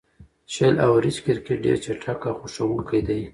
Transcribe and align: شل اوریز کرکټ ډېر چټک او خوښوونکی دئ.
شل 0.53 0.75
اوریز 0.87 1.17
کرکټ 1.25 1.57
ډېر 1.65 1.77
چټک 1.85 2.19
او 2.29 2.35
خوښوونکی 2.39 2.99
دئ. 3.07 3.23